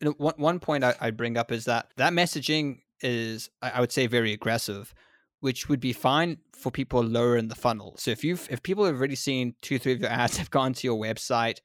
[0.01, 3.81] know, one one point I, I bring up is that that messaging is, I, I
[3.81, 4.94] would say, very aggressive,
[5.40, 7.94] which would be fine for people lower in the funnel.
[7.98, 10.72] So if you've if people have already seen two three of your ads, have gone
[10.74, 11.59] to your website,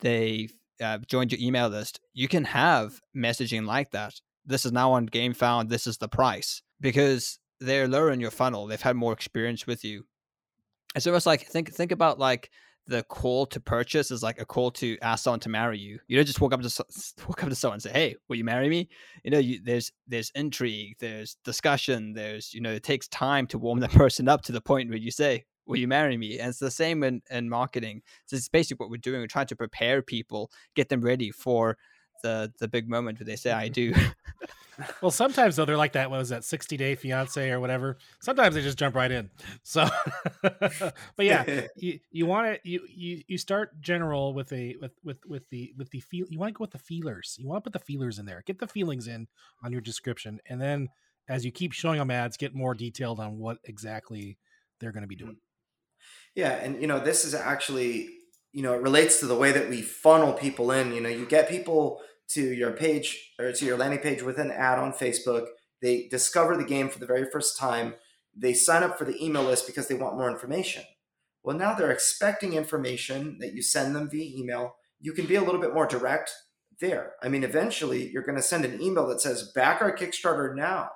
[0.00, 4.14] they've uh, joined your email list, you can have messaging like that.
[4.46, 5.68] This is now on Game Found.
[5.68, 8.66] This is the price because they're lower in your funnel.
[8.66, 10.04] They've had more experience with you.
[10.94, 12.50] It's almost like think think about like
[12.88, 15.98] the call to purchase is like a call to ask someone to marry you.
[16.08, 16.84] You don't just walk up to
[17.28, 18.88] walk up to someone and say, "Hey, will you marry me?"
[19.22, 23.58] You know, you, there's there's intrigue, there's discussion, there's you know, it takes time to
[23.58, 26.48] warm the person up to the point where you say, "Will you marry me?" And
[26.48, 28.00] it's the same in, in marketing.
[28.24, 29.20] So it's basically what we're doing.
[29.20, 31.76] We're trying to prepare people, get them ready for
[32.22, 33.92] the the big moment where they say, "I mm-hmm.
[33.92, 33.94] do."
[35.02, 36.08] Well, sometimes though they're like that.
[36.08, 36.44] What was that?
[36.44, 37.98] Sixty Day Fiance or whatever.
[38.20, 39.28] Sometimes they just jump right in.
[39.64, 39.88] So,
[40.42, 45.18] but yeah, you you want to you you you start general with a with with
[45.26, 46.26] with the with the feel.
[46.30, 47.36] You want to go with the feelers.
[47.40, 48.44] You want to put the feelers in there.
[48.46, 49.26] Get the feelings in
[49.64, 50.90] on your description, and then
[51.28, 54.38] as you keep showing them ads, get more detailed on what exactly
[54.80, 55.32] they're going to be doing.
[55.32, 55.38] Mm-hmm.
[56.34, 58.10] Yeah, and you know, this is actually,
[58.52, 60.92] you know, it relates to the way that we funnel people in.
[60.92, 64.50] You know, you get people to your page or to your landing page with an
[64.50, 65.46] ad on Facebook.
[65.80, 67.94] They discover the game for the very first time.
[68.36, 70.84] They sign up for the email list because they want more information.
[71.42, 74.74] Well, now they're expecting information that you send them via email.
[75.00, 76.32] You can be a little bit more direct
[76.80, 77.12] there.
[77.22, 80.90] I mean, eventually you're going to send an email that says, back our Kickstarter now.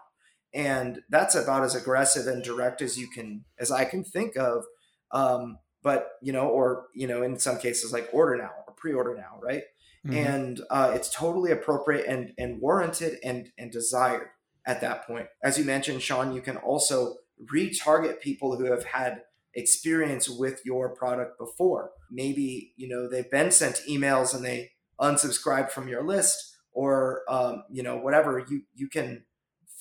[0.54, 4.64] And that's about as aggressive and direct as you can, as I can think of.
[5.10, 9.14] Um, but you know, or you know, in some cases like order now or pre-order
[9.16, 9.62] now, right?
[10.06, 10.26] Mhm.
[10.26, 14.28] And uh, it's totally appropriate and and warranted and and desired
[14.66, 15.26] at that point.
[15.42, 17.16] As you mentioned, Sean, you can also
[17.52, 19.22] retarget people who have had
[19.54, 21.90] experience with your product before.
[22.10, 27.64] Maybe you know they've been sent emails and they unsubscribed from your list, or um,
[27.70, 28.44] you know whatever.
[28.48, 29.24] You you can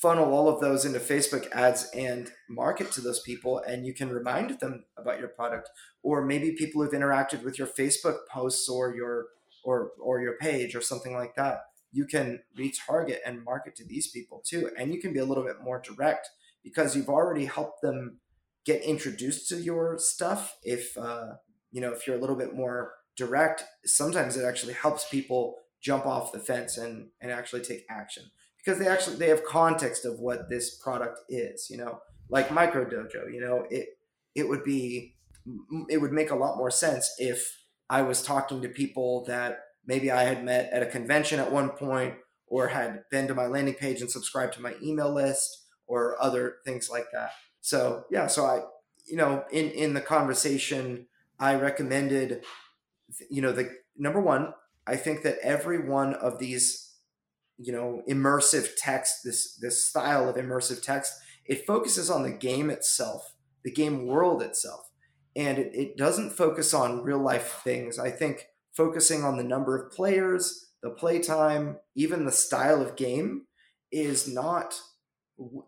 [0.02, 4.10] funnel all of those into Facebook ads and market to those people, and you can
[4.10, 5.70] remind them about your product.
[6.02, 9.28] Or maybe people who've interacted with your Facebook posts or your
[9.64, 11.60] or or your page or something like that.
[11.94, 15.44] You can retarget and market to these people too, and you can be a little
[15.44, 16.30] bit more direct
[16.64, 18.20] because you've already helped them
[18.66, 20.58] get introduced to your stuff.
[20.64, 21.34] If uh,
[21.72, 26.06] you know, if you're a little bit more direct, sometimes it actually helps people jump
[26.06, 28.24] off the fence and and actually take action
[28.64, 32.00] because they actually they have context of what this product is you know?
[32.30, 33.90] Like micro dojo you know it
[34.36, 35.16] it would be
[35.90, 37.58] it would make a lot more sense if
[37.90, 41.70] i was talking to people that maybe i had met at a convention at one
[41.70, 42.14] point
[42.48, 46.58] or had been to my landing page and subscribed to my email list or other
[46.66, 47.32] things like that.
[47.62, 48.62] So yeah so i
[49.06, 51.08] you know in in the conversation
[51.40, 52.44] i recommended
[53.30, 54.54] you know the number one
[54.88, 56.91] i think that every one of these
[57.62, 61.14] you know immersive text this this style of immersive text
[61.46, 64.90] it focuses on the game itself the game world itself.
[65.36, 67.98] And it, it doesn't focus on real life things.
[68.00, 73.46] I think focusing on the number of players the playtime even the style of game
[73.92, 74.74] is not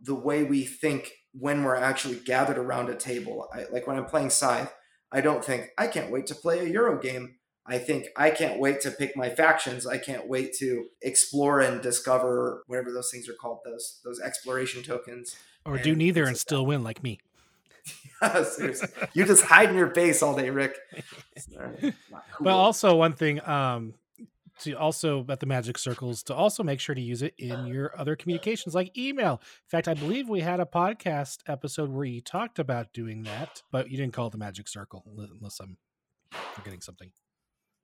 [0.01, 3.47] the way we think when we're actually gathered around a table.
[3.53, 4.73] I, like when i'm playing scythe
[5.12, 8.60] i don't think i can't wait to play a euro game I think I can't
[8.60, 9.88] wait to pick my factions.
[9.88, 14.84] I can't wait to explore and discover whatever those things are called, those those exploration
[14.84, 15.36] tokens.
[15.65, 17.19] Or do neither and like still win like me.
[18.43, 18.89] Seriously.
[19.13, 20.78] You just hide in your base all day, Rick.
[21.52, 22.45] Cool.
[22.45, 23.93] But also one thing, um,
[24.60, 27.93] to also at the magic circles to also make sure to use it in your
[27.99, 29.34] other communications like email.
[29.41, 33.62] In fact, I believe we had a podcast episode where you talked about doing that,
[33.71, 35.78] but you didn't call it the magic circle unless I'm
[36.54, 37.12] forgetting something.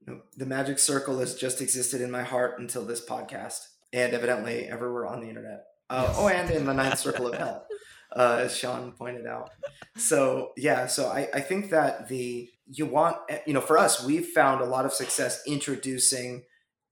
[0.06, 3.60] No, the magic circle has just existed in my heart until this podcast,
[3.92, 5.64] and evidently everywhere on the internet.
[5.88, 7.66] Uh, Oh, and in the ninth circle of hell,
[8.16, 9.50] uh, as Sean pointed out.
[9.96, 14.26] So yeah, so I, I think that the you want you know for us we've
[14.26, 16.44] found a lot of success introducing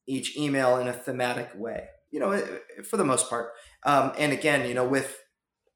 [0.07, 1.87] each email in a thematic way.
[2.11, 2.43] You know,
[2.85, 3.51] for the most part,
[3.85, 5.23] um, and again, you know, with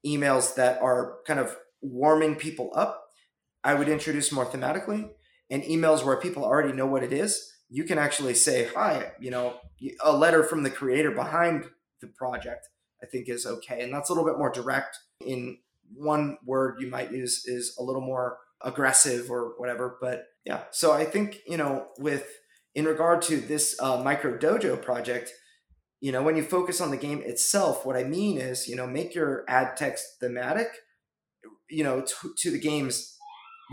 [0.05, 3.05] emails that are kind of warming people up,
[3.63, 5.09] I would introduce more thematically
[5.53, 9.29] and emails where people already know what it is, you can actually say, hi, you
[9.29, 9.57] know,
[10.03, 11.65] a letter from the creator behind
[12.01, 12.67] the project,
[13.03, 13.83] I think is okay.
[13.83, 14.97] And that's a little bit more direct.
[15.23, 15.59] In
[15.93, 19.95] one word you might use is a little more aggressive or whatever.
[20.01, 22.25] But yeah, so I think, you know, with
[22.73, 25.31] in regard to this uh, micro dojo project,
[26.01, 28.87] you know, when you focus on the game itself, what I mean is, you know,
[28.87, 30.69] make your ad text thematic,
[31.69, 33.12] you know, to, to the game's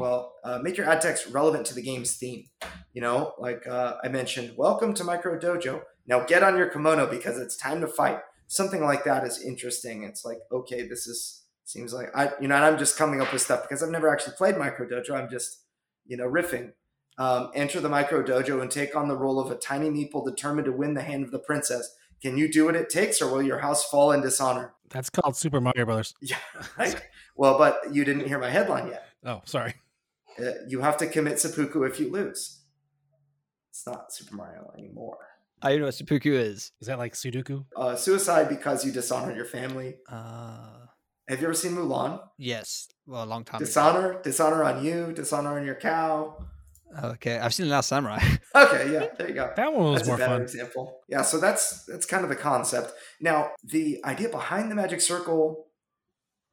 [0.00, 2.46] well, uh, make your ad text relevant to the game's theme.
[2.92, 5.82] You know, like uh, I mentioned, welcome to Micro Dojo.
[6.06, 8.18] Now get on your kimono because it's time to fight.
[8.48, 10.02] Something like that is interesting.
[10.02, 13.32] It's like, okay, this is seems like I, you know, and I'm just coming up
[13.32, 15.14] with stuff because I've never actually played Micro Dojo.
[15.14, 15.62] I'm just,
[16.06, 16.72] you know, riffing.
[17.18, 20.64] Um, enter the Micro Dojo and take on the role of a tiny meeple determined
[20.64, 21.94] to win the hand of the princess.
[22.22, 24.74] Can you do what it takes, or will your house fall in dishonor?
[24.90, 26.14] That's called Super Mario Brothers.
[26.20, 26.36] Yeah,
[26.78, 27.00] right.
[27.36, 29.04] well, but you didn't hear my headline yet.
[29.24, 29.74] Oh, sorry.
[30.38, 32.60] Uh, you have to commit seppuku if you lose.
[33.70, 35.18] It's not Super Mario anymore.
[35.62, 36.72] I don't know what seppuku is.
[36.80, 37.64] Is that like Sudoku?
[37.76, 39.96] Uh, suicide because you dishonor your family.
[40.10, 40.86] Uh,
[41.28, 42.20] Have you ever seen Mulan?
[42.38, 42.88] yes.
[43.06, 43.56] Well, a long time.
[43.56, 43.66] ago.
[43.66, 46.46] Dishonor, dishonor on you, dishonor on your cow.
[47.04, 48.18] Okay, I've seen the Last Samurai.
[48.54, 49.52] Okay, yeah, there you go.
[49.54, 50.42] That one was That's more a better fun.
[50.42, 50.98] example.
[51.08, 52.92] Yeah, so that's that's kind of the concept.
[53.20, 55.66] Now, the idea behind the magic circle,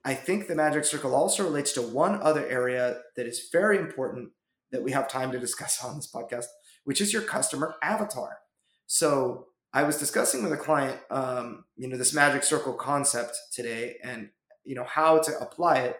[0.07, 4.29] I think the magic circle also relates to one other area that is very important
[4.71, 6.45] that we have time to discuss on this podcast,
[6.85, 8.37] which is your customer avatar.
[8.85, 13.97] So I was discussing with a client, um, you know, this magic circle concept today,
[14.01, 14.29] and
[14.63, 15.97] you know how to apply it.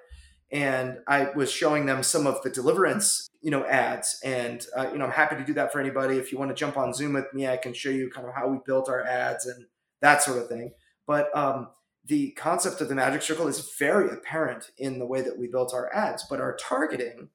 [0.53, 4.99] And I was showing them some of the deliverance, you know, ads, and uh, you
[4.99, 6.17] know, I'm happy to do that for anybody.
[6.17, 8.33] If you want to jump on Zoom with me, I can show you kind of
[8.33, 9.65] how we built our ads and
[9.99, 10.71] that sort of thing.
[11.05, 11.67] But um,
[12.07, 15.73] the concept of the magic circle is very apparent in the way that we built
[15.73, 17.29] our ads, but our targeting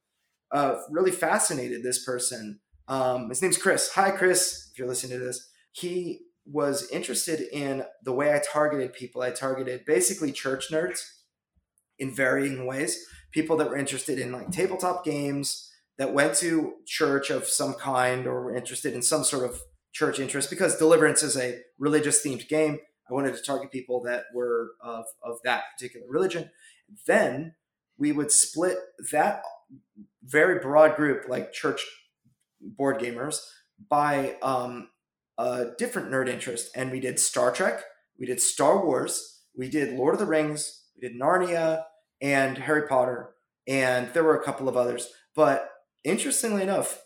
[0.50, 2.60] uh, really fascinated this person.
[2.88, 3.92] Um, his name's Chris.
[3.94, 4.70] Hi, Chris.
[4.72, 9.22] If you're listening to this, he was interested in the way I targeted people.
[9.22, 11.00] I targeted basically church nerds
[11.98, 13.04] in varying ways.
[13.30, 18.26] People that were interested in like tabletop games, that went to church of some kind
[18.26, 19.60] or were interested in some sort of
[19.92, 22.78] church interest because Deliverance is a religious themed game.
[23.09, 26.50] I wanted to target people that were of, of that particular religion.
[27.07, 27.55] Then
[27.98, 28.78] we would split
[29.12, 29.42] that
[30.24, 31.84] very broad group, like church
[32.61, 33.40] board gamers,
[33.88, 34.88] by um,
[35.38, 36.70] a different nerd interest.
[36.74, 37.82] And we did Star Trek,
[38.18, 41.84] we did Star Wars, we did Lord of the Rings, we did Narnia,
[42.20, 43.30] and Harry Potter,
[43.66, 45.09] and there were a couple of others.
[45.34, 45.68] But
[46.05, 47.03] interestingly enough,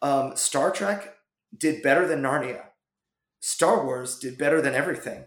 [0.00, 1.14] um, Star Trek
[1.56, 2.66] did better than Narnia.
[3.40, 5.24] Star Wars did better than everything.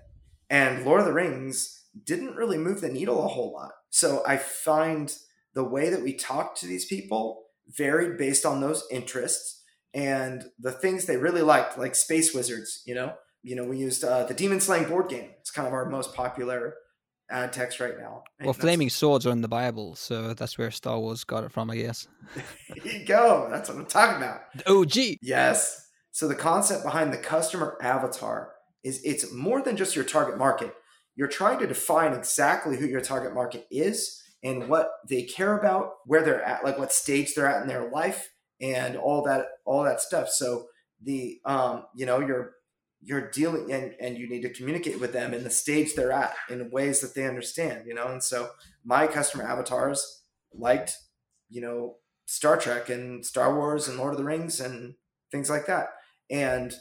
[0.53, 3.71] And Lord of the Rings didn't really move the needle a whole lot.
[3.89, 5.11] So I find
[5.55, 7.45] the way that we talk to these people
[7.75, 9.63] varied based on those interests
[9.95, 12.83] and the things they really liked, like Space Wizards.
[12.85, 15.31] You know, you know, we used uh, the Demon Slaying board game.
[15.39, 16.75] It's kind of our most popular
[17.31, 18.23] ad text right now.
[18.37, 21.51] And Well, flaming swords are in the Bible, so that's where Star Wars got it
[21.51, 22.07] from, I guess.
[22.83, 23.47] Here you go.
[23.49, 24.41] That's what I'm talking about.
[24.55, 25.17] The OG.
[25.23, 25.89] Yes.
[26.11, 28.52] So the concept behind the customer avatar
[28.83, 30.73] is it's more than just your target market.
[31.15, 35.91] You're trying to define exactly who your target market is and what they care about,
[36.05, 38.29] where they're at, like what stage they're at in their life,
[38.61, 40.29] and all that all that stuff.
[40.29, 40.67] So
[41.01, 42.53] the um, you know, you're
[43.05, 46.35] you're dealing and, and you need to communicate with them in the stage they're at
[46.49, 48.07] in ways that they understand, you know.
[48.07, 48.49] And so
[48.85, 50.23] my customer avatars
[50.53, 50.95] liked,
[51.49, 54.95] you know, Star Trek and Star Wars and Lord of the Rings and
[55.31, 55.89] things like that.
[56.31, 56.73] And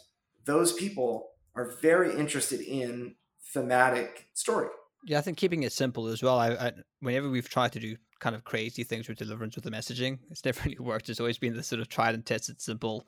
[0.44, 3.14] those people are very interested in
[3.52, 4.68] thematic story.
[5.04, 6.38] Yeah, I think keeping it simple as well.
[6.38, 9.70] I, I whenever we've tried to do kind of crazy things with deliverance with the
[9.70, 11.08] messaging, it's never really worked.
[11.08, 13.06] It's always been the sort of tried and tested simple.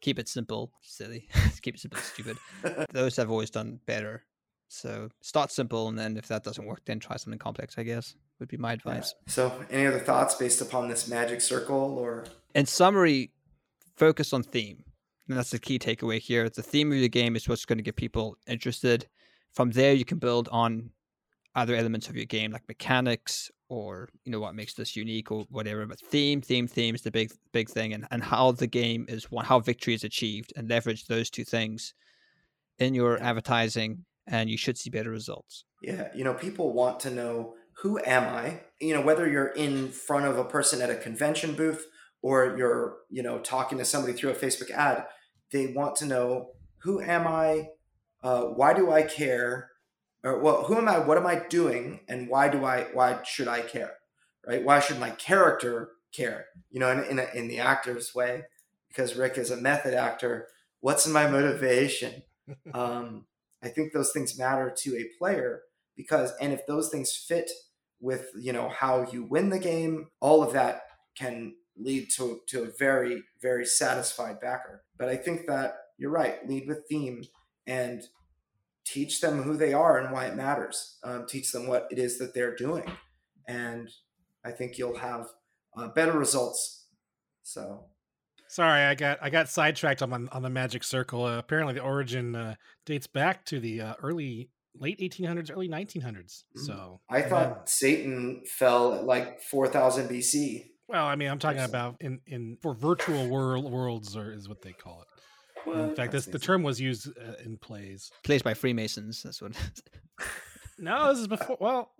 [0.00, 1.28] Keep it simple, silly.
[1.62, 2.38] keep it simple, stupid.
[2.92, 4.24] Those have always done better.
[4.68, 7.76] So start simple, and then if that doesn't work, then try something complex.
[7.78, 9.14] I guess would be my advice.
[9.26, 13.32] So, any other thoughts based upon this magic circle or In summary,
[13.96, 14.84] focus on theme.
[15.28, 16.48] And that's the key takeaway here.
[16.48, 19.06] The theme of your game is what's going to get people interested.
[19.52, 20.90] From there, you can build on
[21.54, 25.44] other elements of your game, like mechanics or you know what makes this unique or
[25.50, 25.84] whatever.
[25.86, 29.30] But theme, theme, theme is the big, big thing, and and how the game is
[29.30, 31.94] won, how victory is achieved, and leverage those two things
[32.78, 35.64] in your advertising, and you should see better results.
[35.82, 38.60] Yeah, you know, people want to know who am I?
[38.80, 41.86] You know, whether you're in front of a person at a convention booth
[42.22, 45.06] or you're, you know, talking to somebody through a Facebook ad,
[45.52, 47.70] they want to know who am I?
[48.22, 49.70] Uh, why do I care?
[50.24, 50.98] Or well, who am I?
[50.98, 52.00] What am I doing?
[52.08, 52.86] And why do I?
[52.92, 53.94] Why should I care?
[54.46, 54.64] Right?
[54.64, 56.46] Why should my character care?
[56.70, 58.42] You know, in in, a, in the actor's way,
[58.88, 60.48] because Rick is a method actor.
[60.80, 62.22] What's in my motivation?
[62.74, 63.26] um,
[63.62, 65.62] I think those things matter to a player
[65.96, 67.50] because, and if those things fit
[68.00, 70.82] with you know how you win the game, all of that
[71.16, 74.82] can lead to to a very very satisfied backer.
[74.98, 76.46] But I think that you're right.
[76.48, 77.24] Lead with theme
[77.66, 78.02] and
[78.84, 80.98] teach them who they are and why it matters.
[81.02, 82.90] Um, teach them what it is that they're doing,
[83.46, 83.90] and
[84.44, 85.26] I think you'll have
[85.76, 86.86] uh, better results.
[87.42, 87.86] So
[88.48, 91.24] Sorry, I got I got sidetracked on on the magic circle.
[91.24, 92.54] Uh, apparently, the origin uh,
[92.86, 96.44] dates back to the uh, early late 1800s, early 1900s.
[96.56, 96.60] Mm.
[96.66, 100.66] So I thought Satan fell at like 4000 BC.
[100.88, 101.68] Well, I mean, I'm talking Yes.
[101.68, 105.08] about in in for virtual world worlds, or is what they call it.
[105.70, 108.10] in fact, this the term was used uh, in plays.
[108.24, 109.22] Plays by Freemasons.
[109.22, 109.52] That's what.
[110.78, 111.56] No, this is before.
[111.60, 111.90] Well,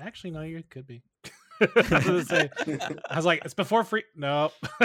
[0.00, 1.02] actually, no, you could be.
[1.60, 2.50] I was say-
[3.10, 4.04] I was like, it's before free.
[4.14, 4.52] No.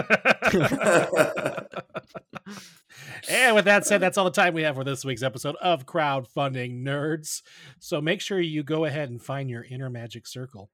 [3.29, 5.85] and with that said, that's all the time we have for this week's episode of
[5.85, 7.41] Crowdfunding Nerds.
[7.79, 10.69] So make sure you go ahead and find your inner magic circle.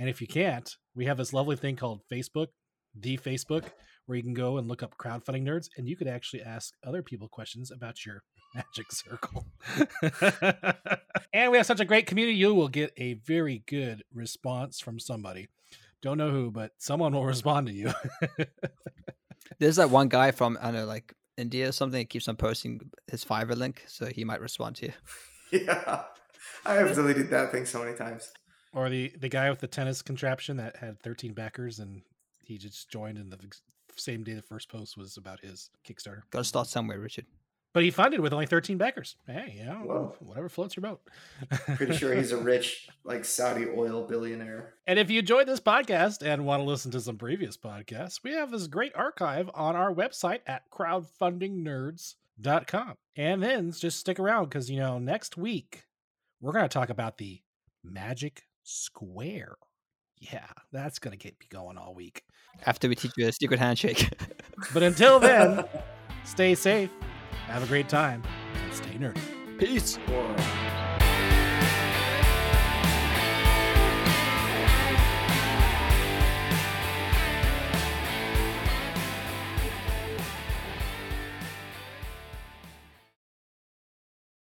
[0.00, 2.46] And if you can't, we have this lovely thing called Facebook,
[2.98, 3.64] the Facebook,
[4.06, 7.02] where you can go and look up crowdfunding nerds and you could actually ask other
[7.02, 8.22] people questions about your
[8.54, 9.44] magic circle.
[11.34, 14.98] and we have such a great community, you will get a very good response from
[14.98, 15.48] somebody.
[16.00, 17.92] Don't know who, but someone will respond to you.
[19.58, 22.00] There's that one guy from I don't know, like India or something.
[22.00, 24.92] That keeps on posting his Fiverr link, so he might respond to you.
[25.66, 26.04] yeah.
[26.64, 28.32] I have deleted that thing so many times.
[28.72, 32.02] Or the the guy with the tennis contraption that had 13 backers and
[32.42, 33.38] he just joined in the
[33.96, 36.22] same day the first post was about his Kickstarter.
[36.30, 37.26] Got to start somewhere, Richard.
[37.72, 39.14] But he funded with only 13 backers.
[39.28, 40.16] Hey, you know, Whoa.
[40.18, 41.00] whatever floats your boat.
[41.76, 44.74] Pretty sure he's a rich, like Saudi oil billionaire.
[44.88, 48.32] And if you enjoyed this podcast and want to listen to some previous podcasts, we
[48.32, 52.94] have this great archive on our website at crowdfundingnerds.com.
[53.14, 55.84] And then just stick around because, you know, next week
[56.40, 57.40] we're going to talk about the
[57.84, 58.42] Magic
[58.72, 59.56] Square.
[60.18, 62.22] Yeah, that's gonna get me going all week.
[62.66, 64.10] After we teach you a secret handshake.
[64.72, 65.64] But until then,
[66.24, 66.90] stay safe,
[67.46, 68.22] have a great time,
[68.54, 69.58] and stay nerdy.
[69.58, 69.98] Peace.
[70.12, 70.36] Or-